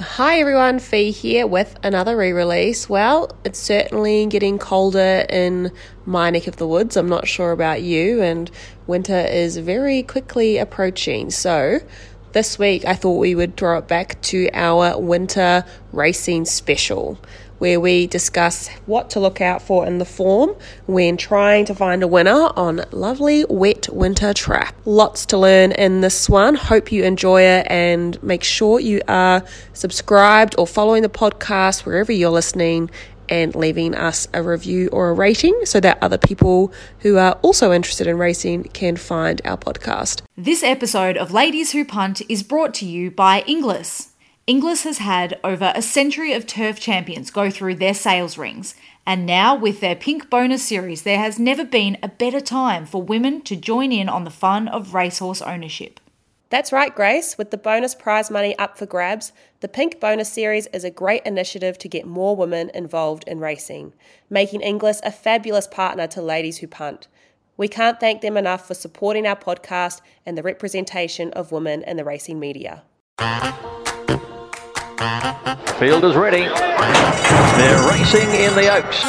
[0.00, 2.88] Hi everyone, Fee here with another re-release.
[2.88, 5.72] Well, it's certainly getting colder in
[6.06, 6.96] my neck of the woods.
[6.96, 8.48] I'm not sure about you, and
[8.86, 11.30] winter is very quickly approaching.
[11.30, 11.80] So
[12.30, 17.18] this week I thought we would throw it back to our winter racing special
[17.58, 20.54] where we discuss what to look out for in the form
[20.86, 24.74] when trying to find a winner on lovely wet winter track.
[24.84, 26.54] Lots to learn in this one.
[26.54, 32.12] Hope you enjoy it and make sure you are subscribed or following the podcast wherever
[32.12, 32.90] you're listening
[33.28, 37.72] and leaving us a review or a rating so that other people who are also
[37.72, 40.22] interested in racing can find our podcast.
[40.36, 44.10] This episode of Ladies Who Punt is brought to you by Inglis.
[44.48, 48.74] Inglis has had over a century of turf champions go through their sales rings,
[49.04, 53.02] and now with their Pink Bonus series, there has never been a better time for
[53.02, 56.00] women to join in on the fun of racehorse ownership.
[56.48, 57.36] That's right, Grace.
[57.36, 61.24] With the bonus prize money up for grabs, the Pink Bonus Series is a great
[61.26, 63.92] initiative to get more women involved in racing,
[64.30, 67.06] making Inglis a fabulous partner to Ladies Who Punt.
[67.58, 71.98] We can't thank them enough for supporting our podcast and the representation of women in
[71.98, 72.84] the racing media.
[74.98, 76.40] Field is ready.
[76.40, 79.04] They're racing in the Oaks.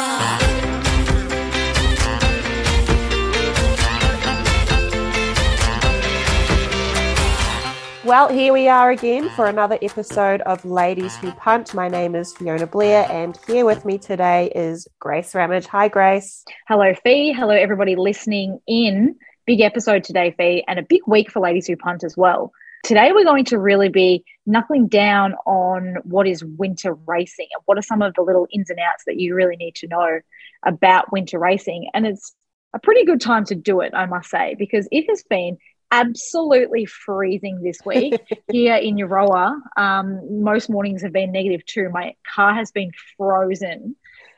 [8.04, 11.74] Well, here we are again for another episode of Ladies Who Punt.
[11.74, 15.66] My name is Fiona Blair, and here with me today is Grace Ramage.
[15.66, 16.44] Hi, Grace.
[16.68, 17.32] Hello, Fee.
[17.32, 19.16] Hello, everybody listening in.
[19.44, 22.52] Big episode today, Fee, and a big week for Ladies Who Punt as well.
[22.82, 27.78] Today, we're going to really be knuckling down on what is winter racing and what
[27.78, 30.20] are some of the little ins and outs that you really need to know
[30.64, 31.90] about winter racing.
[31.92, 32.34] And it's
[32.74, 35.58] a pretty good time to do it, I must say, because it has been
[35.92, 38.20] absolutely freezing this week
[38.50, 39.58] here in Euroa.
[39.76, 41.90] Um, most mornings have been negative two.
[41.90, 43.96] My car has been frozen.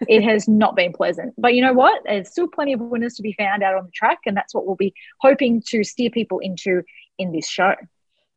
[0.09, 1.35] It has not been pleasant.
[1.39, 2.03] But you know what?
[2.05, 4.67] There's still plenty of winners to be found out on the track, and that's what
[4.67, 6.83] we'll be hoping to steer people into
[7.19, 7.75] in this show.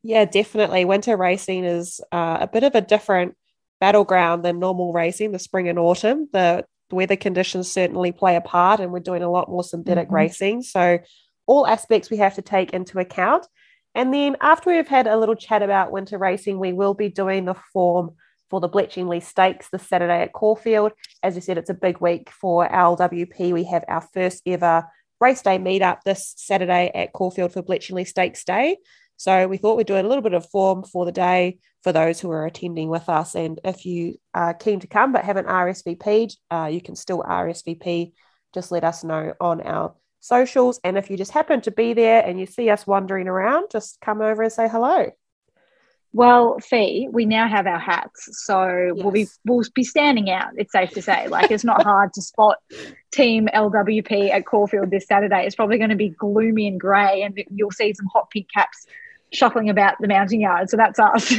[0.07, 0.85] Yeah, definitely.
[0.85, 3.35] Winter racing is uh, a bit of a different
[3.81, 6.29] battleground than normal racing, the spring and autumn.
[6.31, 10.15] The weather conditions certainly play a part, and we're doing a lot more synthetic mm-hmm.
[10.15, 10.61] racing.
[10.61, 10.99] So
[11.47, 13.47] all aspects we have to take into account.
[13.95, 17.45] And then after we've had a little chat about winter racing, we will be doing
[17.45, 18.11] the form
[18.51, 20.91] for the Bletchingley Stakes this Saturday at Caulfield.
[21.23, 23.53] As you said, it's a big week for LWP.
[23.53, 24.85] We have our first ever
[25.19, 28.77] race day meetup this Saturday at Caulfield for Bletchingley Stakes Day.
[29.17, 32.19] So we thought we'd do a little bit of form for the day for those
[32.19, 33.35] who are attending with us.
[33.35, 38.13] And if you are keen to come but haven't RSVP'd, uh, you can still RSVP.
[38.53, 40.79] Just let us know on our socials.
[40.83, 43.99] And if you just happen to be there and you see us wandering around, just
[44.01, 45.11] come over and say hello.
[46.11, 49.03] Well, Fee, we now have our hats, so yes.
[49.03, 50.53] we'll be we'll be standing out.
[50.55, 52.55] It's safe to say, like it's not hard to spot
[53.11, 55.45] Team LWP at Caulfield this Saturday.
[55.45, 58.85] It's probably going to be gloomy and grey, and you'll see some hot pink caps
[59.33, 60.69] shuffling about the mounting yard.
[60.69, 61.33] So that's us.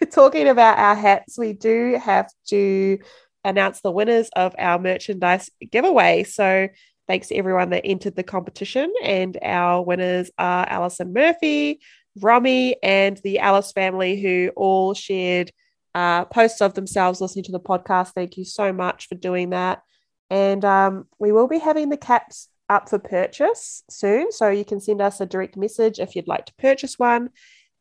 [0.10, 2.98] Talking about our hats, we do have to
[3.44, 6.24] announce the winners of our merchandise giveaway.
[6.24, 6.68] So
[7.08, 8.92] Thanks to everyone that entered the competition.
[9.02, 11.80] And our winners are Alison Murphy,
[12.20, 15.50] Romy, and the Alice family, who all shared
[15.94, 18.12] uh, posts of themselves listening to the podcast.
[18.12, 19.82] Thank you so much for doing that.
[20.28, 24.32] And um, we will be having the caps up for purchase soon.
[24.32, 27.30] So you can send us a direct message if you'd like to purchase one.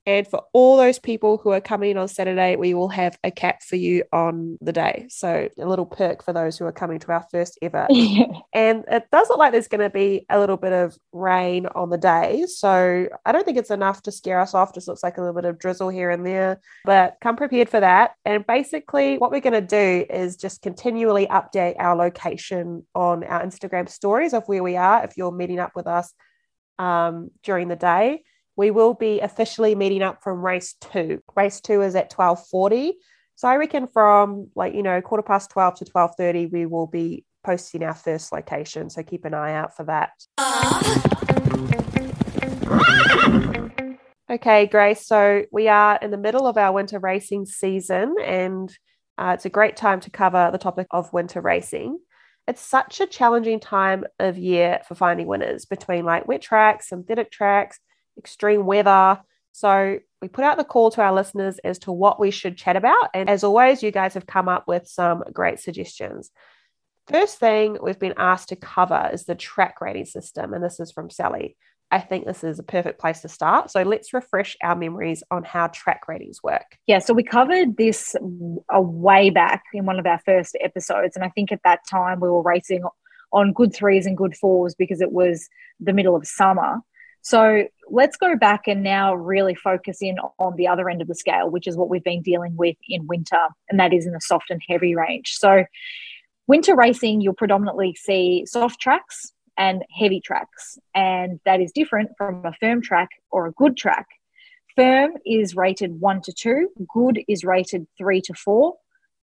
[0.08, 3.62] And for all those people who are coming on Saturday, we will have a cap
[3.62, 5.08] for you on the day.
[5.10, 7.88] So a little perk for those who are coming to our first ever.
[8.54, 11.90] and it does look like there's going to be a little bit of rain on
[11.90, 12.46] the day.
[12.48, 14.74] So I don't think it's enough to scare us off.
[14.74, 16.62] Just looks like a little bit of drizzle here and there.
[16.86, 18.12] But come prepared for that.
[18.24, 23.44] And basically, what we're going to do is just continually update our location on our
[23.44, 26.14] Instagram stories of where we are if you're meeting up with us
[26.80, 28.22] um, during the day
[28.58, 31.22] we will be officially meeting up from race two.
[31.36, 32.98] Race two is at 1240.
[33.36, 37.24] So I reckon from like, you know, quarter past 12 to 1230, we will be
[37.46, 38.90] posting our first location.
[38.90, 40.12] So keep an eye out for that.
[44.30, 45.06] Okay, Grace.
[45.06, 48.70] So we are in the middle of our winter racing season, and
[49.18, 52.00] uh, it's a great time to cover the topic of winter racing.
[52.46, 57.32] It's such a challenging time of year for finding winners between like wet tracks, synthetic
[57.32, 57.80] tracks,
[58.18, 59.20] extreme weather.
[59.52, 62.76] So we put out the call to our listeners as to what we should chat
[62.76, 63.10] about.
[63.14, 66.32] And as always, you guys have come up with some great suggestions.
[67.08, 70.54] First thing we've been asked to cover is the track rating system.
[70.54, 71.56] And this is from Sally.
[71.90, 73.72] I think this is a perfect place to start.
[73.72, 76.78] So let's refresh our memories on how track ratings work.
[76.86, 78.14] Yeah, so we covered this
[78.70, 81.16] a way back in one of our first episodes.
[81.16, 82.84] And I think at that time we were racing
[83.32, 85.48] on good threes and good fours because it was
[85.80, 86.82] the middle of summer.
[87.28, 91.14] So let's go back and now really focus in on the other end of the
[91.14, 94.22] scale, which is what we've been dealing with in winter, and that is in the
[94.22, 95.34] soft and heavy range.
[95.34, 95.66] So,
[96.48, 100.80] winter racing, you'll predominantly see soft tracks and heavy tracks.
[100.96, 104.08] And that is different from a firm track or a good track.
[104.78, 108.76] Firm is rated one to two, good is rated three to four,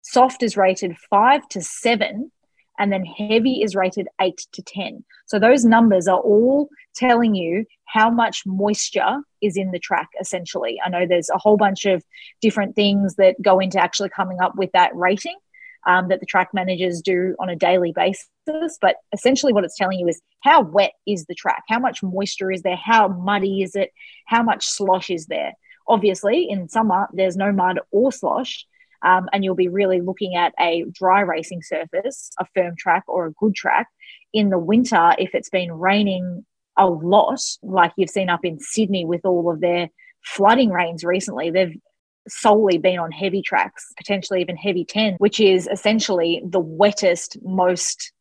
[0.01, 2.31] soft is rated five to seven,
[2.79, 5.03] and then heavy is rated eight to 10.
[5.25, 10.79] So those numbers are all telling you how much moisture is in the track, essentially.
[10.83, 12.03] I know there's a whole bunch of
[12.41, 15.35] different things that go into actually coming up with that rating
[15.85, 18.27] um, that the track managers do on a daily basis.
[18.81, 21.63] But essentially, what it's telling you is how wet is the track?
[21.69, 22.75] How much moisture is there?
[22.77, 23.91] How muddy is it?
[24.25, 25.53] How much slosh is there?
[25.87, 28.65] Obviously, in summer, there's no mud or slosh.
[29.03, 33.27] Um, and you'll be really looking at a dry racing surface, a firm track or
[33.27, 33.87] a good track.
[34.33, 36.45] In the winter, if it's been raining
[36.77, 39.89] a lot, like you've seen up in Sydney with all of their
[40.23, 41.77] flooding rains recently, they've
[42.27, 48.11] solely been on heavy tracks, potentially even heavy 10, which is essentially the wettest, most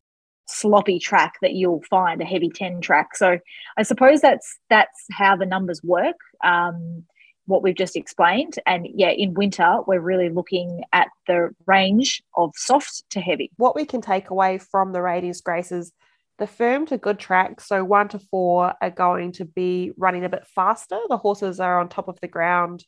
[0.47, 3.17] sloppy track that you'll find a heavy 10 track.
[3.17, 3.39] So
[3.77, 6.17] I suppose that's that's how the numbers work.
[6.45, 7.05] Um,
[7.47, 8.55] what we've just explained.
[8.67, 13.51] And yeah, in winter, we're really looking at the range of soft to heavy.
[13.57, 15.93] What we can take away from the ratings, Grace, is
[16.39, 17.61] the firm to good track.
[17.61, 20.99] so one to four, are going to be running a bit faster.
[21.09, 22.85] The horses are on top of the ground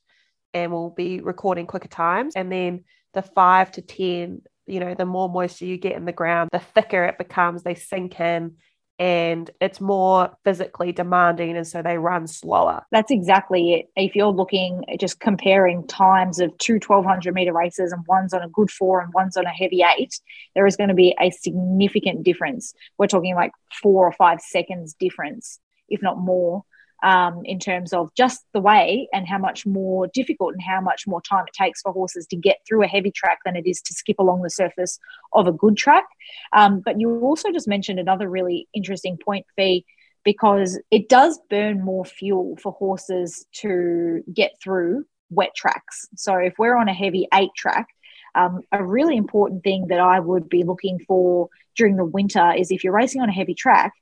[0.52, 2.34] and will be recording quicker times.
[2.36, 6.12] And then the five to 10, you know, the more moisture you get in the
[6.12, 8.56] ground, the thicker it becomes, they sink in
[8.98, 12.84] and it's more physically demanding and so they run slower.
[12.92, 13.90] That's exactly it.
[13.96, 18.48] If you're looking just comparing times of two 1200 meter races and one's on a
[18.48, 20.20] good four and one's on a heavy eight
[20.54, 22.74] there is going to be a significant difference.
[22.98, 23.52] We're talking like
[23.82, 25.58] four or five seconds difference
[25.88, 26.64] if not more
[27.02, 31.06] um, in terms of just the way and how much more difficult and how much
[31.06, 33.80] more time it takes for horses to get through a heavy track than it is
[33.82, 34.98] to skip along the surface
[35.32, 36.06] of a good track.
[36.52, 39.84] Um, but you also just mentioned another really interesting point, Fee,
[40.24, 46.06] because it does burn more fuel for horses to get through wet tracks.
[46.16, 47.88] So if we're on a heavy eight track,
[48.34, 52.70] um, a really important thing that I would be looking for during the winter is
[52.70, 53.92] if you're racing on a heavy track,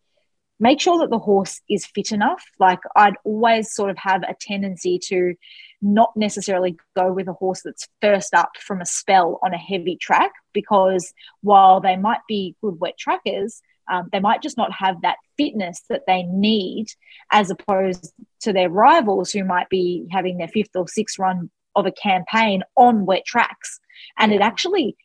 [0.63, 2.45] make sure that the horse is fit enough.
[2.61, 5.35] Like I'd always sort of have a tendency to
[5.83, 9.97] not necessarily go with a horse that's first up from a spell on a heavy
[9.97, 13.61] track because while they might be good wet trackers,
[13.91, 16.87] um, they might just not have that fitness that they need
[17.33, 21.87] as opposed to their rivals who might be having their fifth or sixth run of
[21.87, 23.81] a campaign on wet tracks.
[24.17, 24.97] And it actually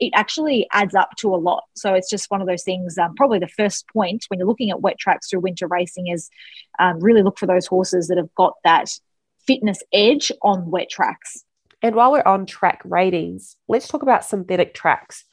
[0.00, 1.64] it actually adds up to a lot.
[1.74, 2.98] So it's just one of those things.
[2.98, 6.30] Um, probably the first point when you're looking at wet tracks through winter racing is
[6.78, 8.88] um, really look for those horses that have got that
[9.46, 11.44] fitness edge on wet tracks.
[11.82, 15.24] And while we're on track ratings, let's talk about synthetic tracks.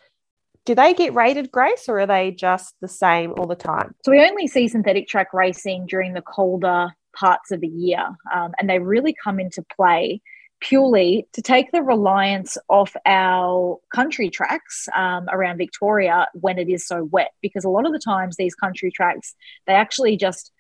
[0.65, 3.95] Do they get rated, Grace, or are they just the same all the time?
[4.03, 8.53] So we only see synthetic track racing during the colder parts of the year, um,
[8.59, 10.21] and they really come into play
[10.63, 16.88] purely to take the reliance off our country tracks um, around Victoria when it is
[16.88, 17.32] so wet.
[17.41, 19.36] Because a lot of the times, these country tracks,
[19.67, 20.51] they actually just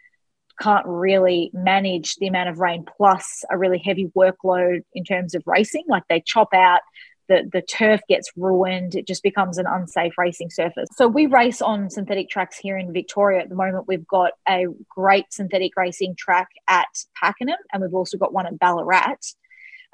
[0.59, 5.43] can't really manage the amount of rain plus a really heavy workload in terms of
[5.47, 5.85] racing.
[5.87, 6.81] Like they chop out.
[7.29, 8.95] The, the turf gets ruined.
[8.95, 10.89] It just becomes an unsafe racing surface.
[10.97, 13.87] So, we race on synthetic tracks here in Victoria at the moment.
[13.87, 16.89] We've got a great synthetic racing track at
[17.23, 19.15] Pakenham, and we've also got one at Ballarat.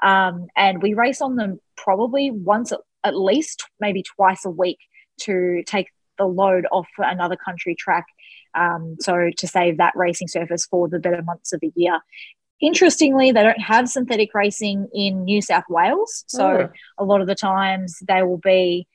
[0.03, 2.71] Um, and we race on them probably once
[3.03, 4.79] at least, maybe twice a week
[5.21, 5.87] to take
[6.17, 8.05] the load off another country track.
[8.55, 11.99] Um, so to save that racing surface for the better months of the year.
[12.61, 16.25] Interestingly, they don't have synthetic racing in New South Wales.
[16.27, 16.69] So oh.
[16.97, 18.85] a lot of the times they will be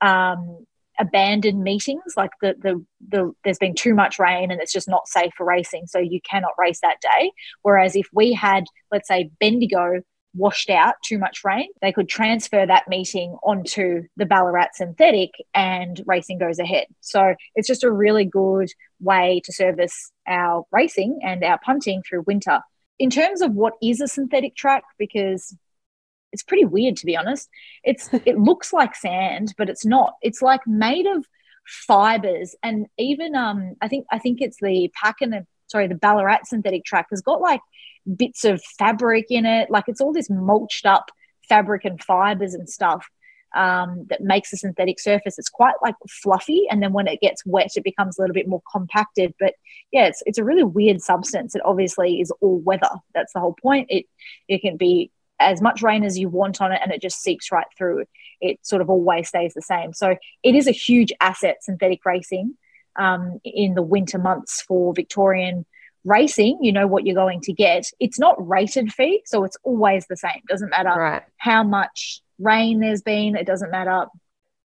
[0.00, 0.64] um,
[1.00, 5.08] abandoned meetings like the, the the there's been too much rain and it's just not
[5.08, 9.30] safe for racing so you cannot race that day whereas if we had let's say
[9.40, 10.02] bendigo
[10.34, 16.02] washed out too much rain they could transfer that meeting onto the ballarat synthetic and
[16.06, 18.70] racing goes ahead so it's just a really good
[19.00, 22.60] way to service our racing and our punting through winter
[23.00, 25.56] in terms of what is a synthetic track because
[26.32, 27.48] it's pretty weird to be honest.
[27.82, 30.14] It's it looks like sand, but it's not.
[30.22, 31.26] It's like made of
[31.66, 36.84] fibers and even um I think I think it's the Pakenham sorry the Ballarat synthetic
[36.84, 37.60] track has got like
[38.16, 41.10] bits of fabric in it like it's all this mulched up
[41.48, 43.06] fabric and fibers and stuff
[43.54, 45.38] um, that makes a synthetic surface.
[45.38, 48.48] It's quite like fluffy, and then when it gets wet, it becomes a little bit
[48.48, 49.34] more compacted.
[49.40, 49.54] But
[49.90, 51.54] yeah, it's it's a really weird substance.
[51.54, 52.90] It obviously is all weather.
[53.14, 53.88] That's the whole point.
[53.90, 54.06] It
[54.48, 55.10] it can be
[55.40, 58.04] as much rain as you want on it and it just seeps right through.
[58.42, 59.94] It sort of always stays the same.
[59.94, 62.58] So it is a huge asset, synthetic racing,
[63.00, 65.64] um, in the winter months for Victorian
[66.04, 66.58] racing.
[66.60, 67.84] You know what you're going to get.
[67.98, 70.42] It's not rated fee, so it's always the same.
[70.48, 71.22] Doesn't matter Right.
[71.38, 74.06] how much rain there's been, it doesn't matter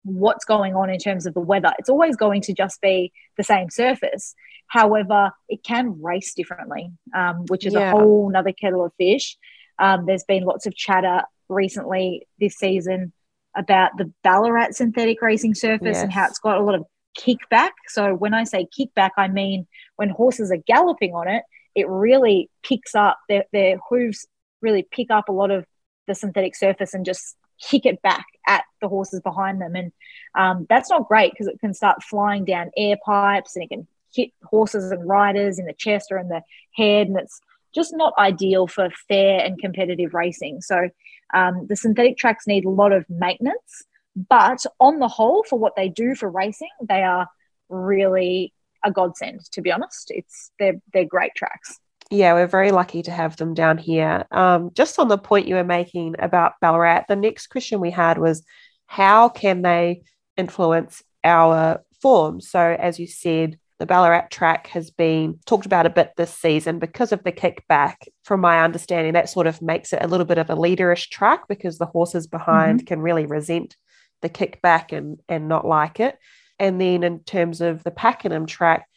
[0.05, 1.73] what's going on in terms of the weather.
[1.79, 4.35] It's always going to just be the same surface.
[4.67, 7.89] However, it can race differently, um, which is Yeah.
[7.93, 9.39] a whole nother kettle of fish.
[9.79, 13.13] Um, there's been lots of chatter recently this season
[13.57, 16.85] about the Ballarat synthetic racing surface and how it's got a lot of
[17.19, 17.71] kickback.
[17.89, 19.67] So when I say kickback, I mean
[19.97, 21.43] when horses are galloping on it,
[21.75, 24.27] it really picks up their, their hooves
[24.65, 25.65] really pick up a lot of
[26.09, 29.77] the synthetic surface and just kick it back at the horses behind them.
[29.77, 29.93] And
[30.37, 33.87] um, that's not great because it can start flying down air pipes and it can
[34.13, 36.43] hit horses and riders in the chest or in the
[36.73, 37.07] head.
[37.07, 37.41] And it's
[37.75, 40.63] just not ideal for fair and competitive racing.
[40.63, 40.89] So
[41.33, 43.85] um, the synthetic tracks need a lot of maintenance.
[44.17, 47.29] But on the whole, for what they do for racing, they are
[47.69, 48.53] really
[48.85, 49.41] a godsend.
[49.53, 51.79] To be honest, it's they're they're great tracks.
[52.11, 54.27] Yeah, we're very lucky to have them down here.
[54.31, 58.19] Um, just on the point you were making about Ballarat, the next question we had
[58.19, 58.45] was
[58.87, 60.03] how can they
[60.37, 62.41] influence our form?
[62.41, 66.79] So, as you said, the Ballarat track has been talked about a bit this season
[66.79, 67.95] because of the kickback.
[68.23, 71.49] From my understanding, that sort of makes it a little bit of a leaderish track
[71.49, 73.77] because the horses behind can really resent
[74.25, 76.19] the kickback and, and not like it.
[76.59, 78.89] And then, in terms of the Pakenham track,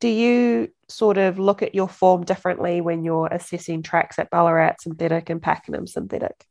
[0.00, 4.76] do you sort of look at your form differently when you're assessing tracks at Ballarat
[4.80, 6.44] synthetic and Pakenham synthetic?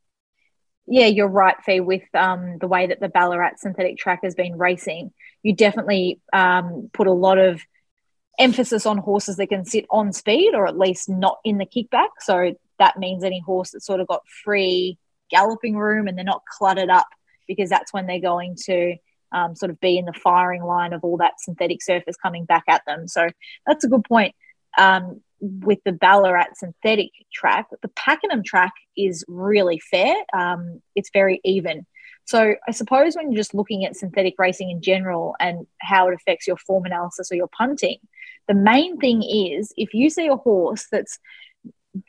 [0.88, 4.58] Yeah, you're right, Fee, with um, the way that the Ballarat synthetic track has been
[4.58, 5.12] racing.
[5.42, 7.60] You definitely um, put a lot of
[8.38, 12.08] emphasis on horses that can sit on speed or at least not in the kickback.
[12.20, 14.98] So that means any horse that's sort of got free
[15.30, 17.08] galloping room and they're not cluttered up
[17.46, 18.96] because that's when they're going to
[19.32, 22.64] um, sort of be in the firing line of all that synthetic surface coming back
[22.68, 23.08] at them.
[23.08, 23.28] So
[23.66, 24.34] that's a good point.
[24.78, 30.14] Um, with the Ballarat synthetic track, the Pakenham track is really fair.
[30.32, 31.86] Um, it's very even.
[32.24, 36.14] So I suppose when you're just looking at synthetic racing in general and how it
[36.14, 37.98] affects your form analysis or your punting,
[38.48, 41.18] the main thing is if you see a horse that's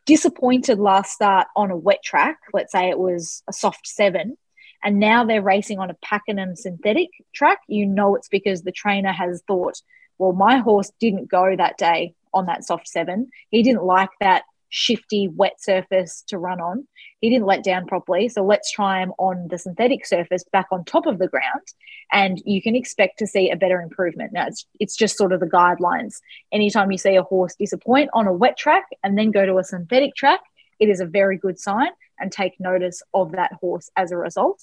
[0.06, 4.38] disappointed last start on a wet track, let's say it was a soft seven,
[4.84, 9.12] and now they're racing on a Pakenham synthetic track, you know it's because the trainer
[9.12, 9.82] has thought,
[10.18, 13.30] well, my horse didn't go that day on that soft seven.
[13.50, 16.88] He didn't like that shifty wet surface to run on.
[17.22, 18.30] He didn't let down properly.
[18.30, 21.64] So let's try him on the synthetic surface back on top of the ground.
[22.12, 24.34] And you can expect to see a better improvement.
[24.34, 26.16] Now, it's, it's just sort of the guidelines.
[26.52, 29.64] Anytime you see a horse disappoint on a wet track and then go to a
[29.64, 30.42] synthetic track,
[30.80, 34.60] it is a very good sign and take notice of that horse as a result.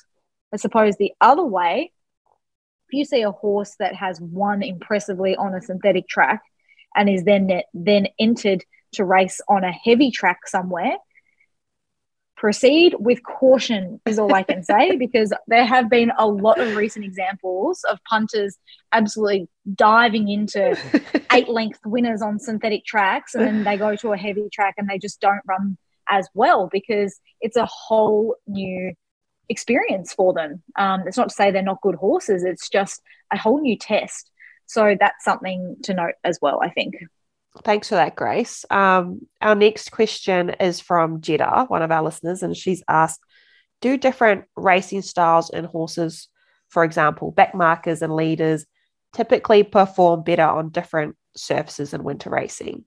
[0.53, 1.93] I suppose the other way,
[2.89, 6.43] if you see a horse that has won impressively on a synthetic track
[6.95, 10.97] and is then then entered to race on a heavy track somewhere,
[12.37, 16.77] proceed with caution is all I can say because there have been a lot of
[16.77, 18.59] recent examples of punters
[18.93, 20.77] absolutely diving into
[21.33, 24.89] eight length winners on synthetic tracks and then they go to a heavy track and
[24.89, 25.77] they just don't run
[26.09, 28.93] as well because it's a whole new
[29.49, 30.63] experience for them.
[30.77, 34.31] Um, it's not to say they're not good horses, it's just a whole new test.
[34.67, 36.95] So that's something to note as well, I think.
[37.63, 38.65] Thanks for that, Grace.
[38.71, 43.21] Um, our next question is from Jeddah, one of our listeners, and she's asked
[43.81, 46.29] Do different racing styles and horses,
[46.69, 48.67] for example, back markers and leaders,
[49.15, 52.85] typically perform better on different surfaces in winter racing?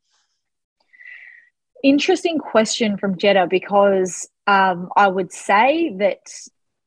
[1.84, 6.22] Interesting question from Jeddah because um, I would say that,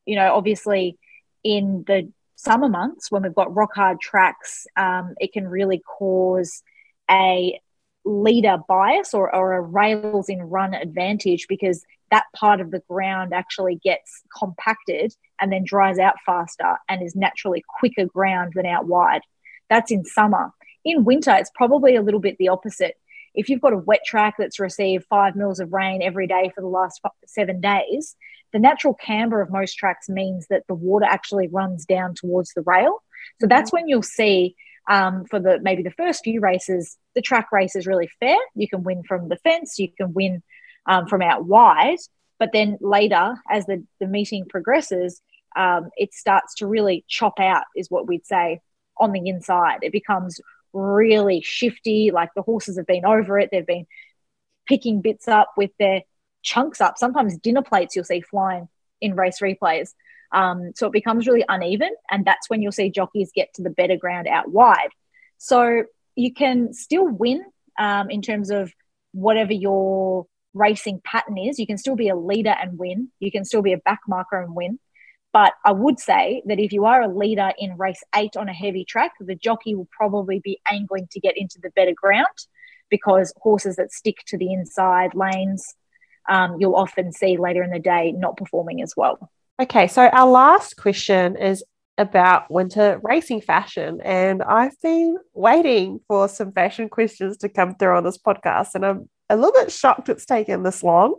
[0.04, 0.98] you know, obviously
[1.44, 6.62] in the summer months when we've got rock hard tracks, um, it can really cause
[7.10, 7.60] a
[8.04, 13.32] leader bias or, or a rails in run advantage because that part of the ground
[13.32, 18.86] actually gets compacted and then dries out faster and is naturally quicker ground than out
[18.86, 19.22] wide.
[19.68, 20.52] That's in summer.
[20.84, 22.96] In winter, it's probably a little bit the opposite.
[23.34, 26.60] If you've got a wet track that's received five mils of rain every day for
[26.60, 28.16] the last seven days,
[28.52, 32.62] the natural camber of most tracks means that the water actually runs down towards the
[32.62, 33.02] rail.
[33.40, 33.76] So that's mm-hmm.
[33.76, 34.56] when you'll see
[34.88, 38.38] um, for the maybe the first few races, the track race is really fair.
[38.54, 40.42] You can win from the fence, you can win
[40.86, 41.98] um, from out wide.
[42.38, 45.20] But then later, as the, the meeting progresses,
[45.56, 48.60] um, it starts to really chop out, is what we'd say,
[48.98, 49.80] on the inside.
[49.82, 50.40] It becomes
[50.72, 53.50] really shifty, like the horses have been over it.
[53.50, 53.86] They've been
[54.66, 56.02] picking bits up with their
[56.42, 56.96] chunks up.
[56.96, 58.68] Sometimes dinner plates you'll see flying
[59.00, 59.90] in race replays.
[60.32, 63.70] Um, so it becomes really uneven, and that's when you'll see jockeys get to the
[63.70, 64.90] better ground out wide.
[65.38, 65.84] So
[66.14, 67.44] you can still win
[67.78, 68.72] um, in terms of
[69.12, 71.58] whatever your racing pattern is.
[71.58, 73.10] You can still be a leader and win.
[73.18, 74.78] You can still be a back marker and win.
[75.32, 78.52] But I would say that if you are a leader in race eight on a
[78.52, 82.26] heavy track, the jockey will probably be angling to get into the better ground
[82.88, 85.74] because horses that stick to the inside lanes,
[86.28, 89.30] um, you'll often see later in the day not performing as well.
[89.62, 91.62] Okay, so our last question is
[92.00, 94.00] about winter racing fashion.
[94.02, 98.84] And I've been waiting for some fashion questions to come through on this podcast, and
[98.84, 101.14] I'm a little bit shocked it's taken this long.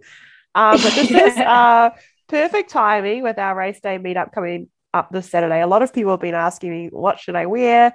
[0.56, 1.92] Um, but this is uh,
[2.32, 5.62] perfect timing with our race day meetup coming up this Saturday.
[5.62, 7.94] A lot of people have been asking me, what should I wear?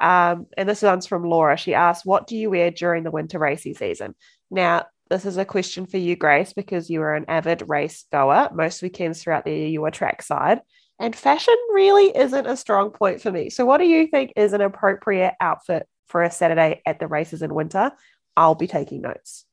[0.00, 1.56] Um, and this one's from Laura.
[1.56, 4.14] She asked, What do you wear during the winter racing season?
[4.50, 8.50] Now, this is a question for you, Grace, because you are an avid race goer.
[8.52, 10.60] Most weekends throughout the year, you are trackside.
[10.98, 13.48] And fashion really isn't a strong point for me.
[13.48, 17.40] So, what do you think is an appropriate outfit for a Saturday at the races
[17.40, 17.92] in winter?
[18.36, 19.45] I'll be taking notes.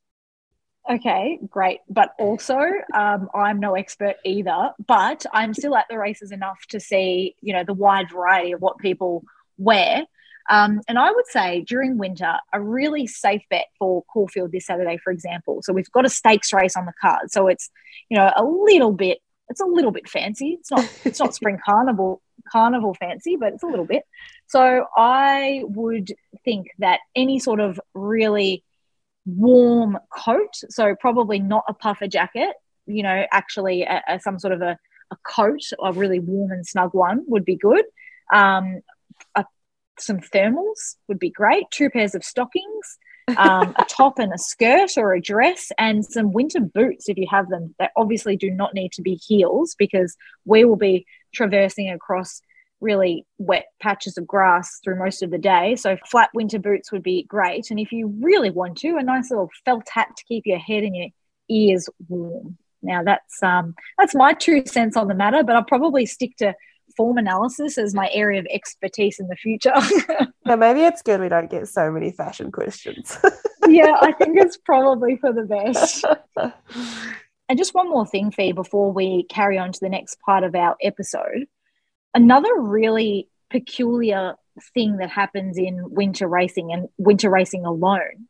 [0.90, 1.80] Okay, great.
[1.88, 2.60] But also,
[2.92, 7.54] um, I'm no expert either, but I'm still at the races enough to see, you
[7.54, 9.24] know, the wide variety of what people
[9.56, 10.04] wear.
[10.50, 14.98] Um, and I would say during winter, a really safe bet for Caulfield this Saturday,
[15.02, 15.60] for example.
[15.62, 17.30] So we've got a stakes race on the card.
[17.30, 17.70] So it's,
[18.10, 20.58] you know, a little bit, it's a little bit fancy.
[20.60, 22.20] It's not, it's not spring carnival,
[22.52, 24.02] carnival fancy, but it's a little bit.
[24.48, 26.12] So I would
[26.44, 28.62] think that any sort of really
[29.26, 32.54] warm coat, so probably not a puffer jacket,
[32.86, 34.76] you know, actually a, a, some sort of a,
[35.10, 37.84] a coat, a really warm and snug one would be good.
[38.32, 38.80] Um,
[39.34, 39.44] a
[39.98, 42.98] some thermals would be great, two pairs of stockings,
[43.36, 47.26] um, a top and a skirt or a dress, and some winter boots if you
[47.30, 47.74] have them.
[47.78, 52.40] They obviously do not need to be heels because we will be traversing across
[52.84, 55.74] really wet patches of grass through most of the day.
[55.74, 57.70] So flat winter boots would be great.
[57.70, 60.84] And if you really want to, a nice little felt hat to keep your head
[60.84, 61.08] and your
[61.48, 62.58] ears warm.
[62.82, 66.54] Now that's um, that's my two cents on the matter, but I'll probably stick to
[66.96, 69.72] form analysis as my area of expertise in the future.
[70.46, 73.18] yeah, maybe it's good we don't get so many fashion questions.
[73.66, 76.04] yeah, I think it's probably for the best.
[77.48, 80.54] and just one more thing, Fee, before we carry on to the next part of
[80.54, 81.46] our episode.
[82.14, 84.34] Another really peculiar
[84.72, 88.28] thing that happens in winter racing and winter racing alone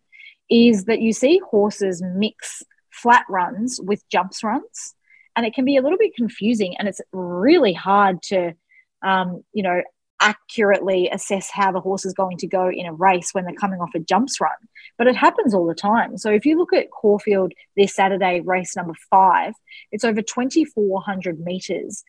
[0.51, 4.95] is that you see horses mix flat runs with jumps runs
[5.37, 8.55] and it can be a little bit confusing and it's really hard to
[9.03, 9.83] um, you know
[10.21, 13.81] accurately assess how the horse is going to go in a race when they're coming
[13.81, 14.53] off a jumps run.
[14.97, 16.17] But it happens all the time.
[16.17, 19.53] So if you look at caulfield this saturday race number five
[19.93, 22.05] it's over 2400 meters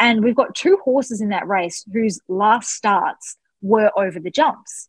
[0.00, 4.88] and we've got two horses in that race whose last starts were over the jumps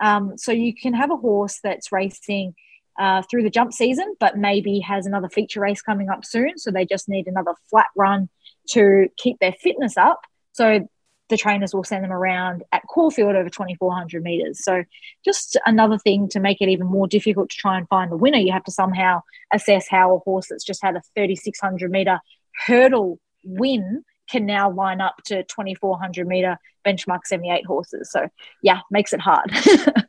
[0.00, 2.54] um, so you can have a horse that's racing
[2.98, 6.58] uh, through the jump season, but maybe has another feature race coming up soon.
[6.58, 8.28] So they just need another flat run
[8.70, 10.20] to keep their fitness up.
[10.52, 10.88] So
[11.28, 14.64] the trainers will send them around at Caulfield over 2,400 meters.
[14.64, 14.82] So
[15.24, 18.38] just another thing to make it even more difficult to try and find the winner.
[18.38, 22.18] You have to somehow assess how a horse that's just had a 3,600 meter
[22.66, 28.10] hurdle win can now line up to 2,400 meter benchmark 78 horses.
[28.10, 28.28] So
[28.62, 29.50] yeah, makes it hard.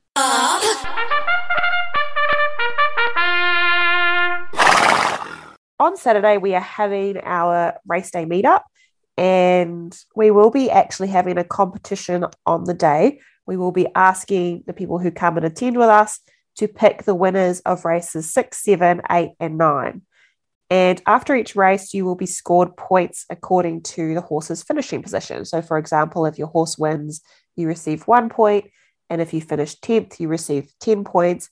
[5.81, 8.61] on Saturday, we are having our race day meetup,
[9.17, 13.19] and we will be actually having a competition on the day.
[13.47, 16.19] We will be asking the people who come and attend with us
[16.57, 20.03] to pick the winners of races six, seven, eight, and nine.
[20.71, 25.43] And after each race, you will be scored points according to the horse's finishing position.
[25.43, 27.21] So, for example, if your horse wins,
[27.57, 28.71] you receive one point.
[29.09, 31.49] And if you finish 10th, you receive 10 points.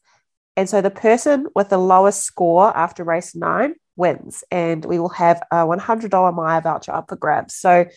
[0.56, 4.46] And so the person with the lowest score after race nine wins.
[4.52, 7.56] And we will have a $100 Myer voucher up for grabs.
[7.56, 7.88] So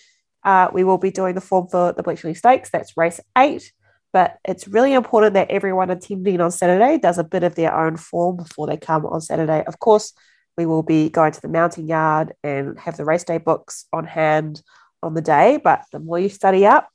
[0.43, 2.71] uh, we will be doing the form for the Bletchley Stakes.
[2.71, 3.73] That's race eight.
[4.13, 7.97] But it's really important that everyone attending on Saturday does a bit of their own
[7.97, 9.63] form before they come on Saturday.
[9.65, 10.13] Of course,
[10.57, 14.05] we will be going to the mounting yard and have the race day books on
[14.05, 14.63] hand
[15.03, 15.59] on the day.
[15.63, 16.89] But the more you study up,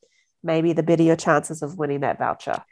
[0.44, 2.64] maybe the better your chances of winning that voucher.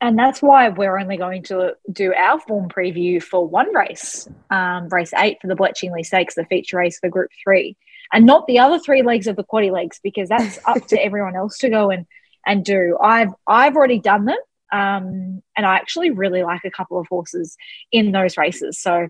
[0.00, 4.88] And that's why we're only going to do our form preview for one race, um,
[4.88, 7.76] race eight for the Bletchingley Stakes, the feature race for Group Three,
[8.12, 11.36] and not the other three legs of the quaddy legs because that's up to everyone
[11.36, 12.06] else to go and
[12.44, 12.98] and do.
[13.00, 14.36] I've I've already done them,
[14.70, 17.56] um, and I actually really like a couple of horses
[17.90, 18.78] in those races.
[18.78, 19.08] So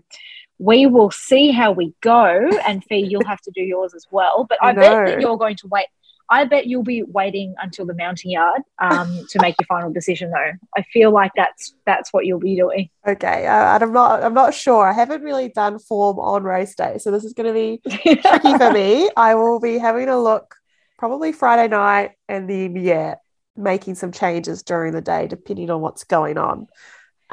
[0.57, 2.49] we will see how we go.
[2.65, 4.45] And Fee, you'll have to do yours as well.
[4.47, 5.85] But I, I bet that you're going to wait.
[6.27, 10.31] I bet you'll be waiting until the mounting yard um, to make your final decision,
[10.31, 10.53] though.
[10.75, 12.89] I feel like that's that's what you'll be doing.
[13.07, 14.87] Okay, uh, and I'm not I'm not sure.
[14.87, 18.57] I haven't really done form on race day, so this is going to be tricky
[18.57, 19.09] for me.
[19.17, 20.55] I will be having a look
[20.97, 23.15] probably Friday night, and then yeah,
[23.55, 26.67] making some changes during the day depending on what's going on.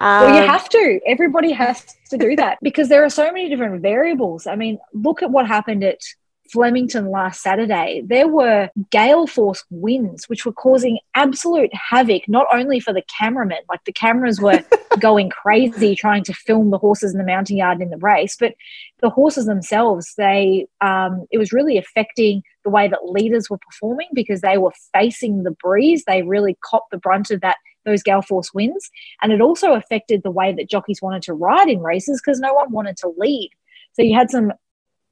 [0.03, 1.01] Um, well, you um, have to.
[1.07, 4.49] Everybody has to do that because there are so many different variables.
[4.49, 6.01] I mean, look at what happened at
[6.51, 8.03] Flemington last Saturday.
[8.05, 13.59] There were gale force winds, which were causing absolute havoc, not only for the cameramen,
[13.69, 14.65] like the cameras were
[14.99, 18.55] going crazy trying to film the horses in the mounting yard in the race, but
[19.03, 24.09] the horses themselves, they, um, it was really affecting the way that leaders were performing
[24.13, 26.05] because they were facing the breeze.
[26.05, 28.91] They really copped the brunt of that those gale force winds.
[29.21, 32.55] And it also affected the way that jockeys wanted to ride in races because no
[32.55, 33.51] one wanted to lead.
[33.95, 34.53] So you had some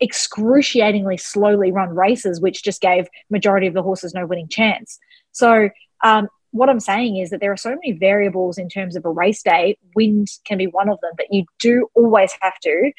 [0.01, 4.99] excruciatingly slowly run races, which just gave majority of the horses no winning chance.
[5.33, 5.69] So
[6.03, 9.11] um, what I'm saying is that there are so many variables in terms of a
[9.11, 9.79] race day.
[9.95, 12.93] Wind can be one of them, but you do always have to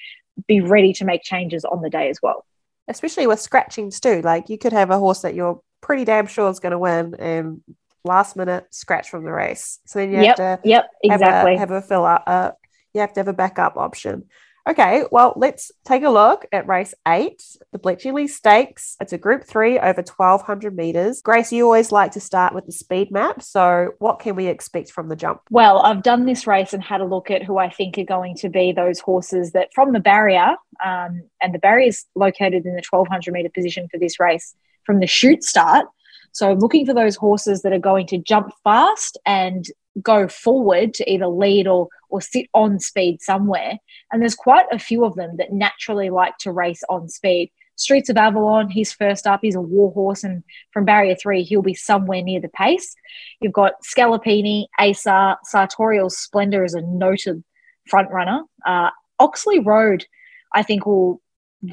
[0.47, 2.45] be ready to make changes on the day as well.
[2.87, 4.21] Especially with scratchings too.
[4.21, 7.15] Like you could have a horse that you're pretty damn sure is going to win
[7.15, 7.61] and
[8.03, 9.79] last minute scratch from the race.
[9.85, 11.57] So then you yep, have to yep, exactly.
[11.57, 12.23] have a, have a fill up.
[12.27, 12.51] Uh,
[12.93, 14.25] you have to have a backup option.
[14.69, 18.95] Okay, well, let's take a look at race eight, the Bletchley Stakes.
[19.01, 21.21] It's a group three over 1200 meters.
[21.23, 23.41] Grace, you always like to start with the speed map.
[23.41, 25.41] So, what can we expect from the jump?
[25.49, 28.35] Well, I've done this race and had a look at who I think are going
[28.37, 32.75] to be those horses that from the barrier, um, and the barrier is located in
[32.75, 34.53] the 1200 meter position for this race
[34.85, 35.87] from the shoot start.
[36.31, 39.65] So looking for those horses that are going to jump fast and
[40.01, 43.77] go forward to either lead or or sit on speed somewhere.
[44.11, 47.51] And there's quite a few of them that naturally like to race on speed.
[47.75, 49.39] Streets of Avalon, he's first up.
[49.41, 52.95] He's a war horse, and from barrier three, he'll be somewhere near the pace.
[53.39, 57.43] You've got Scalapini, Asar, Sartorial Splendour is a noted
[57.87, 58.43] front runner.
[58.65, 58.89] Uh,
[59.19, 60.05] Oxley Road,
[60.53, 61.21] I think, will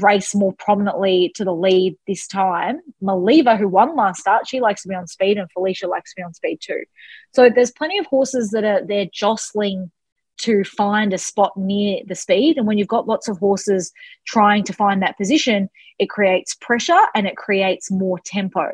[0.01, 2.81] race more prominently to the lead this time.
[3.03, 6.16] Maliva, who won last start, she likes to be on speed, and Felicia likes to
[6.16, 6.83] be on speed too.
[7.33, 9.90] So there's plenty of horses that are they're jostling
[10.38, 12.57] to find a spot near the speed.
[12.59, 13.92] And when you've got lots of horses
[14.24, 18.70] trying to find that position, it creates pressure and it creates more tempo.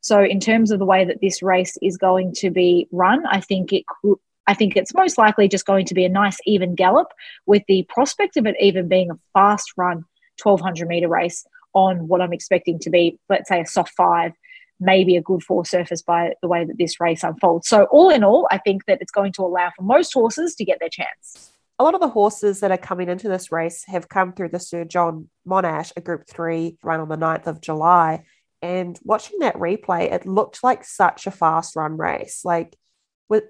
[0.00, 3.40] So in terms of the way that this race is going to be run, I
[3.40, 6.74] think it could I think it's most likely just going to be a nice even
[6.74, 7.08] gallop
[7.44, 10.06] with the prospect of it even being a fast run
[10.42, 14.32] 1200 meter race on what I'm expecting to be, let's say, a soft five,
[14.80, 17.68] maybe a good four surface by the way that this race unfolds.
[17.68, 20.64] So, all in all, I think that it's going to allow for most horses to
[20.64, 21.52] get their chance.
[21.78, 24.58] A lot of the horses that are coming into this race have come through the
[24.58, 28.24] Sir John Monash, a Group 3 run on the 9th of July.
[28.60, 32.44] And watching that replay, it looked like such a fast run race.
[32.44, 32.76] Like,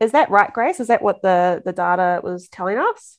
[0.01, 0.81] is that right, Grace?
[0.81, 3.19] Is that what the, the data was telling us?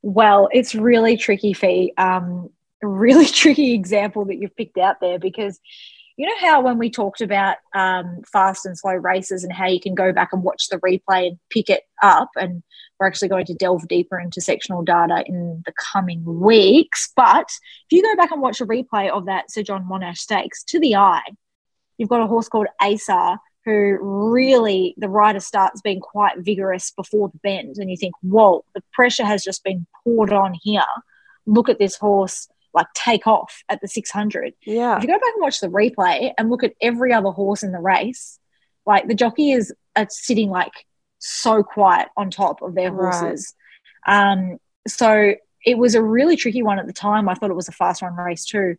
[0.00, 1.92] Well, it's really tricky, Fee.
[1.98, 2.50] Um,
[2.86, 5.60] really tricky example that you've picked out there because
[6.16, 9.80] you know how when we talked about um, fast and slow races and how you
[9.80, 12.62] can go back and watch the replay and pick it up and
[12.98, 17.46] we're actually going to delve deeper into sectional data in the coming weeks but
[17.90, 20.80] if you go back and watch a replay of that sir john monash stakes to
[20.80, 21.20] the eye
[21.98, 27.28] you've got a horse called asar who really the rider starts being quite vigorous before
[27.28, 30.84] the bend and you think whoa the pressure has just been poured on here.
[31.46, 34.54] Look at this horse like take off at the 600.
[34.64, 34.96] Yeah.
[34.96, 37.72] If you go back and watch the replay and look at every other horse in
[37.72, 38.38] the race,
[38.84, 39.72] like the jockey is
[40.08, 40.72] sitting like
[41.18, 43.54] so quiet on top of their horses.
[44.06, 44.32] Right.
[44.32, 45.34] Um, so
[45.64, 47.28] it was a really tricky one at the time.
[47.28, 48.76] I thought it was a fast run race too.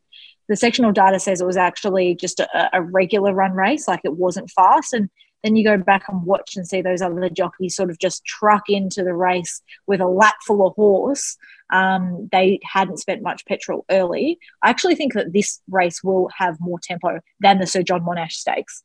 [0.47, 4.15] The sectional data says it was actually just a, a regular run race, like it
[4.15, 4.93] wasn't fast.
[4.93, 5.09] And
[5.43, 8.69] then you go back and watch and see those other jockeys sort of just truck
[8.69, 11.35] into the race with a lap full of horse.
[11.71, 14.39] Um, they hadn't spent much petrol early.
[14.63, 18.33] I actually think that this race will have more tempo than the Sir John Monash
[18.33, 18.83] Stakes.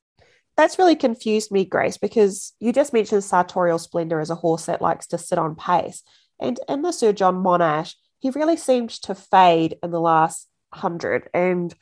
[0.56, 4.82] That's really confused me, Grace, because you just mentioned Sartorial Splendour as a horse that
[4.82, 6.02] likes to sit on pace.
[6.40, 11.28] And in the Sir John Monash, he really seemed to fade in the last hundred.
[11.32, 11.74] And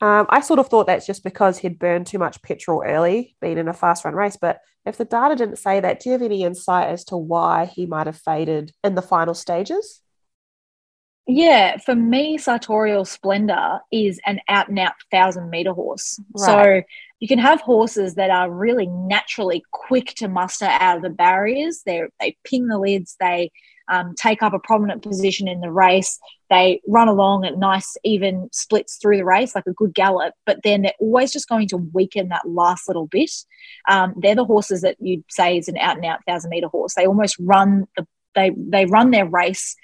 [0.00, 3.58] um, I sort of thought that's just because he'd burned too much petrol early, being
[3.58, 4.38] in a fast run race.
[4.40, 7.66] But if the data didn't say that, do you have any insight as to why
[7.66, 10.00] he might have faded in the final stages?
[11.30, 16.18] Yeah, for me, Sartorial Splendour is an out and out thousand meter horse.
[16.34, 16.46] Right.
[16.46, 16.82] So
[17.20, 21.82] you can have horses that are really naturally quick to muster out of the barriers.
[21.84, 23.14] They they ping the lids.
[23.20, 23.52] They
[23.90, 26.18] um, take up a prominent position in the race.
[26.48, 30.60] They run along at nice, even splits through the race, like a good gallop, but
[30.64, 33.30] then they're always just going to weaken that last little bit.
[33.86, 36.94] Um, they're the horses that you'd say is an out and out thousand meter horse.
[36.94, 39.74] They almost run the they they run their race,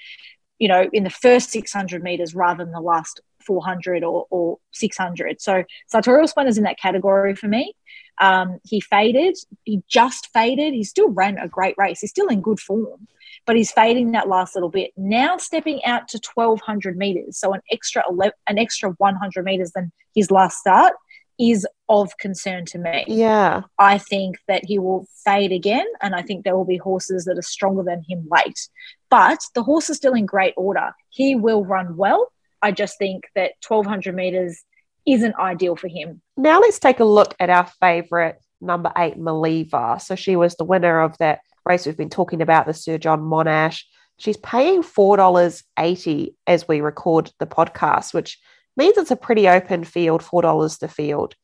[0.64, 5.38] you know, in the first 600 meters rather than the last 400 or, or 600.
[5.38, 7.74] So Sartorial is in that category for me.
[8.18, 9.36] Um, he faded.
[9.64, 10.72] He just faded.
[10.72, 12.00] He still ran a great race.
[12.00, 13.08] He's still in good form
[13.46, 14.92] but he's fading that last little bit.
[14.96, 19.92] Now stepping out to 1200 meters, so an extra 11, an extra 100 meters than
[20.14, 20.94] his last start
[21.38, 23.04] is of concern to me.
[23.08, 23.62] Yeah.
[23.78, 27.38] I think that he will fade again, and I think there will be horses that
[27.38, 28.68] are stronger than him late.
[29.10, 30.92] But the horse is still in great order.
[31.10, 32.28] He will run well.
[32.62, 34.62] I just think that 1200 meters
[35.06, 36.22] isn't ideal for him.
[36.36, 40.00] Now let's take a look at our favourite number eight, Maliva.
[40.00, 43.20] So she was the winner of that race we've been talking about, the Sir John
[43.20, 43.82] Monash.
[44.16, 48.38] She's paying $4.80 as we record the podcast, which
[48.76, 51.34] means it's a pretty open field, $4 the field.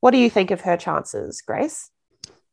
[0.00, 1.90] What do you think of her chances, Grace?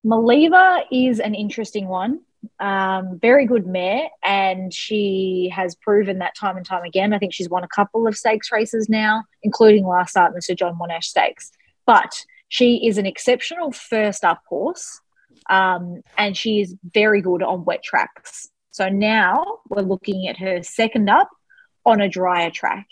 [0.05, 2.21] Maliva is an interesting one.
[2.59, 7.13] Um, very good mare, and she has proven that time and time again.
[7.13, 10.55] I think she's won a couple of stakes races now, including last start in the
[10.55, 11.51] John Monash Stakes.
[11.85, 15.01] But she is an exceptional first up horse.
[15.49, 18.49] Um, and she is very good on wet tracks.
[18.71, 21.29] So now we're looking at her second up
[21.85, 22.87] on a drier track.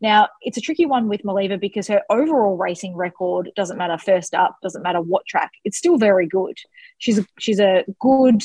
[0.00, 4.34] Now, it's a tricky one with Maliva because her overall racing record doesn't matter first
[4.34, 5.52] up, doesn't matter what track.
[5.64, 6.58] It's still very good.
[6.98, 8.42] She's a, she's a good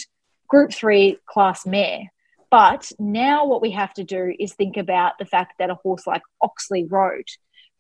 [0.48, 2.12] Group 3 class mare.
[2.50, 6.06] But now what we have to do is think about the fact that a horse
[6.06, 7.24] like Oxley Road,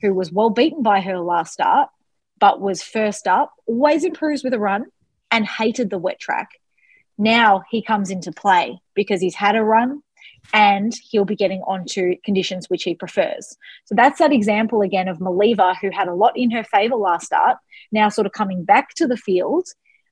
[0.01, 1.89] who was well beaten by her last start,
[2.39, 4.85] but was first up, always improves with a run,
[5.29, 6.49] and hated the wet track.
[7.17, 10.01] Now he comes into play because he's had a run
[10.53, 13.57] and he'll be getting onto conditions which he prefers.
[13.85, 17.25] So that's that example again of Maliva, who had a lot in her favour last
[17.25, 17.57] start,
[17.91, 19.67] now sort of coming back to the field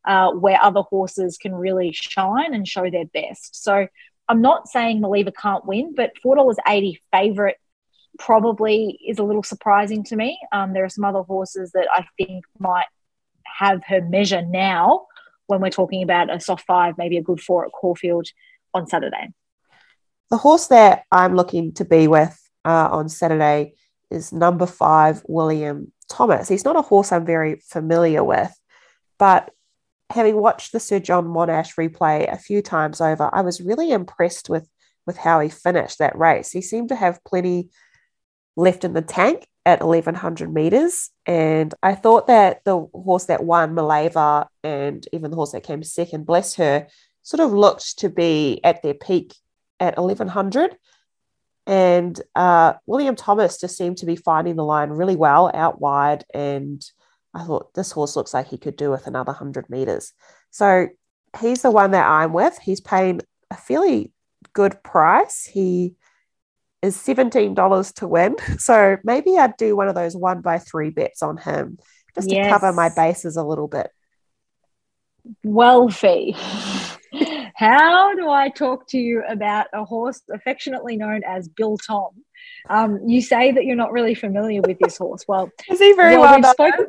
[0.06, 3.62] uh, where other horses can really shine and show their best.
[3.64, 3.88] So
[4.28, 7.56] I'm not saying Maliva can't win, but $4.80 favourite
[8.18, 10.40] probably is a little surprising to me.
[10.52, 12.86] Um, there are some other horses that I think might
[13.46, 15.08] have her measure now
[15.48, 18.28] when we're talking about a soft five, maybe a good four at Caulfield
[18.74, 19.30] on Saturday.
[20.30, 23.74] The horse that I'm looking to be with uh, on Saturday
[24.12, 26.48] is number five, William Thomas.
[26.48, 28.54] He's not a horse I'm very familiar with,
[29.18, 29.52] but
[30.10, 34.50] having watched the Sir John Monash replay a few times over, I was really impressed
[34.50, 34.68] with
[35.06, 36.52] with how he finished that race.
[36.52, 37.70] He seemed to have plenty
[38.56, 41.10] left in the tank at 1100 meters.
[41.26, 45.82] And I thought that the horse that won, Maliva, and even the horse that came
[45.82, 46.88] second, bless her,
[47.24, 49.34] sort of looked to be at their peak
[49.80, 50.76] at 1100.
[51.68, 56.24] And uh, William Thomas just seemed to be finding the line really well out wide.
[56.34, 56.84] And
[57.34, 60.14] I thought this horse looks like he could do with another 100 meters.
[60.50, 60.88] So
[61.40, 62.58] he's the one that I'm with.
[62.58, 64.12] He's paying a fairly
[64.54, 65.46] good price.
[65.46, 65.94] He
[66.82, 68.36] is $17 to win.
[68.58, 71.78] So maybe I'd do one of those one by three bets on him
[72.16, 72.46] just yes.
[72.46, 73.92] to cover my bases a little bit.
[75.90, 76.36] Fee,
[77.60, 82.12] how do I talk to you about a horse affectionately known as Bill Tom?
[82.70, 85.26] Um, you say that you're not really familiar with this horse.
[85.28, 86.88] Well, is he very well, well spoken,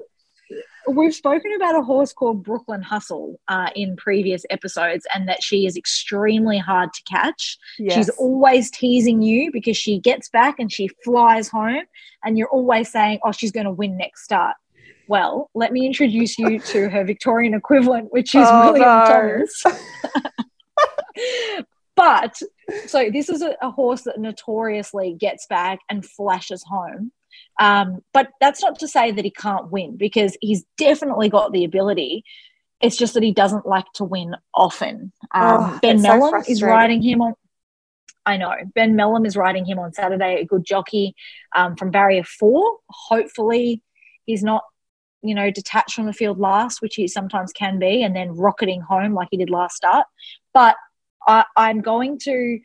[0.88, 5.66] we've spoken about a horse called Brooklyn Hustle uh, in previous episodes, and that she
[5.66, 7.59] is extremely hard to catch.
[7.76, 7.94] Yes.
[7.96, 11.83] She's always teasing you because she gets back and she flies home,
[12.24, 14.54] and you're always saying, "Oh, she's going to win next start."
[15.09, 19.06] Well, let me introduce you to her Victorian equivalent, which is oh, William no.
[19.09, 19.64] Thomas.
[21.96, 22.40] but
[22.87, 27.12] so this is a, a, horse that notoriously gets back and flashes home.
[27.59, 31.64] Um, but that's not to say that he can't win because he's definitely got the
[31.64, 32.25] ability.
[32.81, 35.12] It's just that he doesn't like to win often.
[35.33, 37.35] Um, oh, ben Melham so is riding him on.
[38.25, 40.40] I know Ben Melham is riding him on Saturday.
[40.40, 41.14] A good jockey
[41.55, 42.79] um, from barrier four.
[42.88, 43.83] Hopefully,
[44.25, 44.62] he's not
[45.23, 48.81] you know, detached from the field last, which he sometimes can be, and then rocketing
[48.81, 50.07] home like he did last start.
[50.55, 50.77] But
[51.31, 52.59] I, I'm going to,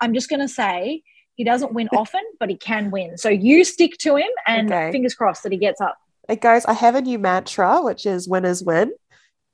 [0.00, 1.02] I'm just going to say
[1.34, 3.18] he doesn't win often, but he can win.
[3.18, 4.90] So you stick to him and okay.
[4.90, 5.98] fingers crossed that he gets up.
[6.28, 8.92] It goes, I have a new mantra, which is winners win.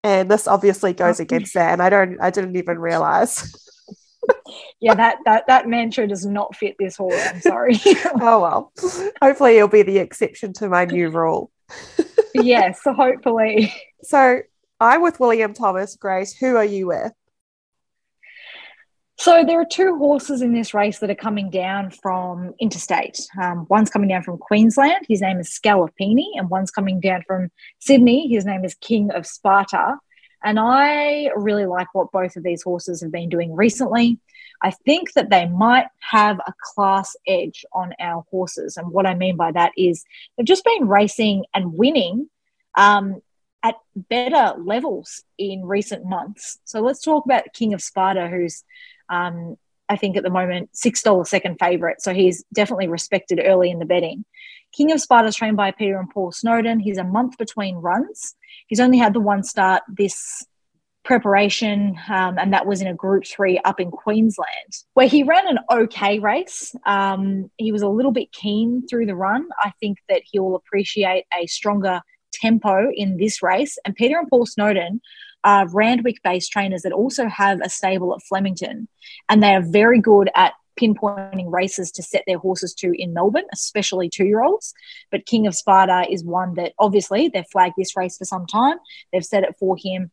[0.05, 1.23] And this obviously goes oh.
[1.23, 1.73] against that.
[1.73, 3.53] And I don't, I didn't even realize.
[4.81, 7.21] yeah, that, that, that mantra does not fit this horse.
[7.27, 7.81] I'm sorry.
[8.21, 8.73] oh, well.
[9.21, 11.51] Hopefully it'll be the exception to my new rule.
[12.35, 13.75] yes, hopefully.
[14.03, 14.43] So
[14.79, 15.97] I'm with William Thomas.
[15.97, 17.13] Grace, who are you with?
[19.17, 23.21] So there are two horses in this race that are coming down from interstate.
[23.41, 25.07] Um, one's coming down from Queensland.
[25.09, 28.29] His name is Scalapini, and one's coming down from Sydney.
[28.29, 29.99] His name is King of Sparta.
[30.43, 34.19] And I really like what both of these horses have been doing recently.
[34.61, 38.77] I think that they might have a class edge on our horses.
[38.77, 40.05] And what I mean by that is
[40.37, 42.29] they've just been racing and winning
[42.77, 43.23] um,
[43.63, 46.59] at better levels in recent months.
[46.65, 48.65] So let's talk about King of Sparta, who's
[49.09, 49.57] um,
[49.89, 52.01] I think at the moment six dollar second favorite.
[52.01, 54.25] So he's definitely respected early in the betting.
[54.73, 56.81] King of Sparta, trained by Peter and Paul Snowden.
[56.81, 58.35] He's a month between runs.
[58.67, 60.45] He's only had the one start this
[61.05, 65.47] preparation, um, and that was in a Group Three up in Queensland, where he ran
[65.47, 66.75] an okay race.
[66.87, 69.47] Um, he was a little bit keen through the run.
[69.63, 72.01] I think that he will appreciate a stronger
[72.33, 73.79] tempo in this race.
[73.85, 75.01] And Peter and Paul Snowden
[75.45, 78.89] are Randwick based trainers that also have a stable at Flemington,
[79.29, 83.47] and they are very good at pinpointing races to set their horses to in Melbourne,
[83.53, 84.75] especially two year olds.
[85.11, 88.79] But King of Sparta is one that obviously they've flagged this race for some time.
[89.13, 90.11] They've set it for him.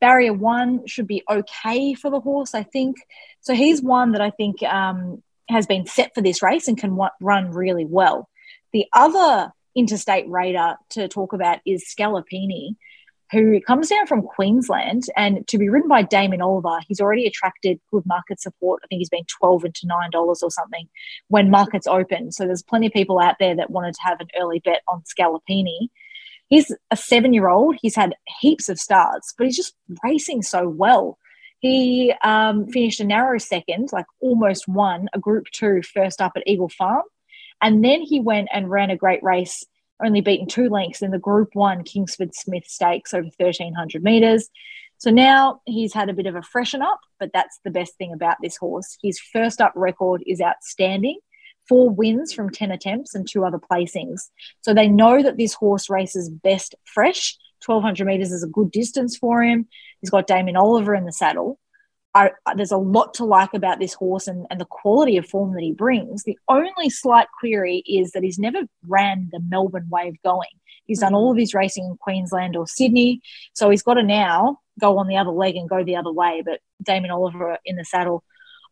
[0.00, 2.96] Barrier one should be okay for the horse, I think.
[3.40, 6.98] So he's one that I think um, has been set for this race and can
[7.20, 8.28] run really well.
[8.72, 12.76] The other interstate raider to talk about is Scalapini
[13.32, 17.80] who comes down from Queensland and to be ridden by Damien Oliver, he's already attracted
[17.90, 18.82] good market support.
[18.84, 20.86] I think he's been 12 into $9 or something
[21.28, 22.30] when markets open.
[22.30, 25.02] So there's plenty of people out there that wanted to have an early bet on
[25.02, 25.88] Scalapini.
[26.48, 27.76] He's a seven year old.
[27.80, 31.18] He's had heaps of starts, but he's just racing so well.
[31.60, 36.42] He um, finished a narrow second, like almost won a Group Two first up at
[36.46, 37.04] Eagle Farm.
[37.62, 39.64] And then he went and ran a great race
[40.04, 44.50] only beaten two lengths in the Group One Kingsford Smith Stakes over 1,300 metres.
[44.98, 48.12] So now he's had a bit of a freshen up, but that's the best thing
[48.12, 48.96] about this horse.
[49.02, 51.18] His first up record is outstanding
[51.68, 54.28] four wins from 10 attempts and two other placings.
[54.60, 57.36] So they know that this horse races best fresh.
[57.64, 59.68] 1200 metres is a good distance for him.
[60.00, 61.58] He's got Damien Oliver in the saddle.
[62.14, 65.54] I, there's a lot to like about this horse and, and the quality of form
[65.54, 66.24] that he brings.
[66.24, 70.50] The only slight query is that he's never ran the Melbourne wave going.
[70.84, 73.22] He's done all of his racing in Queensland or Sydney.
[73.54, 76.42] So he's got to now go on the other leg and go the other way.
[76.44, 78.24] But Damien Oliver in the saddle,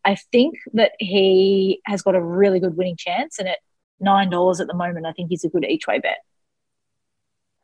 [0.05, 3.39] I think that he has got a really good winning chance.
[3.39, 3.57] And at
[4.03, 6.19] $9 at the moment, I think he's a good each way bet.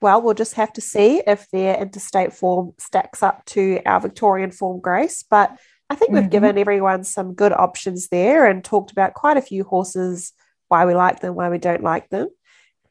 [0.01, 4.51] Well, we'll just have to see if their interstate form stacks up to our Victorian
[4.51, 5.23] form, Grace.
[5.27, 5.57] But
[5.89, 6.29] I think we've mm-hmm.
[6.29, 10.33] given everyone some good options there and talked about quite a few horses,
[10.67, 12.29] why we like them, why we don't like them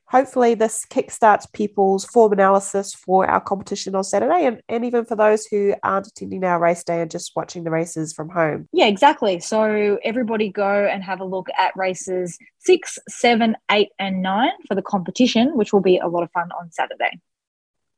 [0.08, 5.16] hopefully this kickstarts people's form analysis for our competition on Saturday and, and even for
[5.16, 8.68] those who aren't attending our race day and just watching the races from home.
[8.72, 9.40] Yeah, exactly.
[9.40, 14.74] So everybody go and have a look at races six, seven, eight, and nine for
[14.74, 17.20] the competition, which will be a lot of fun on Saturday.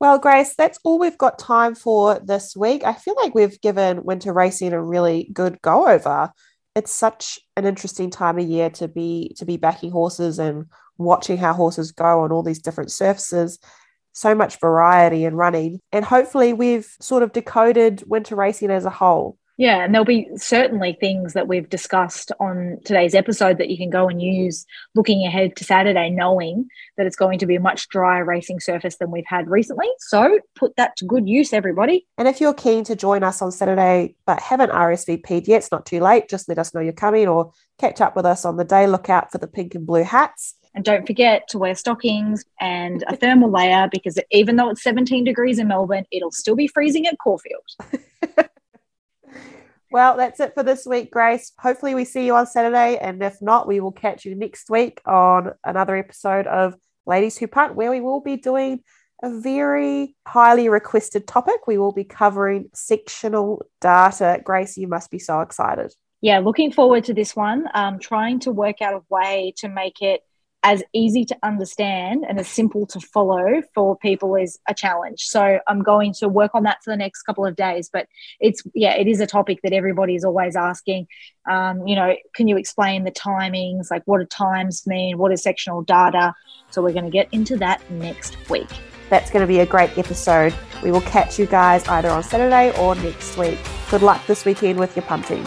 [0.01, 2.85] Well, Grace, that's all we've got time for this week.
[2.85, 6.31] I feel like we've given winter racing a really good go over.
[6.77, 10.67] It's such an interesting time of year to be to be backing horses and
[10.99, 13.59] watching how horses go on all these different surfaces
[14.13, 18.91] so much variety in running and hopefully we've sort of decoded winter racing as a
[18.91, 23.77] whole yeah, and there'll be certainly things that we've discussed on today's episode that you
[23.77, 27.61] can go and use looking ahead to Saturday, knowing that it's going to be a
[27.61, 29.89] much drier racing surface than we've had recently.
[29.99, 32.07] So put that to good use, everybody.
[32.17, 35.85] And if you're keen to join us on Saturday but haven't RSVP'd yet, it's not
[35.85, 36.29] too late.
[36.29, 38.87] Just let us know you're coming or catch up with us on the day.
[38.87, 40.55] Look out for the pink and blue hats.
[40.75, 45.25] And don't forget to wear stockings and a thermal layer because even though it's 17
[45.25, 47.65] degrees in Melbourne, it'll still be freezing at Caulfield.
[49.91, 51.53] Well, that's it for this week, Grace.
[51.59, 52.99] Hopefully, we see you on Saturday.
[52.99, 56.75] And if not, we will catch you next week on another episode of
[57.07, 58.81] Ladies Who Punt, where we will be doing
[59.23, 61.67] a very highly requested topic.
[61.67, 64.41] We will be covering sectional data.
[64.45, 65.95] Grace, you must be so excited.
[66.21, 67.67] Yeah, looking forward to this one.
[67.73, 70.23] Um, trying to work out a way to make it
[70.65, 75.21] as easy to understand and as simple to follow for people is a challenge.
[75.21, 77.89] So I'm going to work on that for the next couple of days.
[77.93, 78.09] But
[78.41, 81.07] it's yeah, it is a topic that everybody is always asking.
[81.49, 83.91] Um, you know, can you explain the timings?
[83.91, 85.17] Like, what do times mean?
[85.17, 86.35] What is sectional data?
[86.71, 88.69] So we're going to get into that next week.
[89.11, 90.55] That's going to be a great episode.
[90.83, 93.59] We will catch you guys either on Saturday or next week.
[93.91, 95.47] Good luck this weekend with your punting.